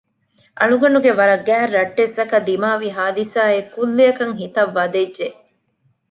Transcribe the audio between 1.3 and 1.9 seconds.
ގާތް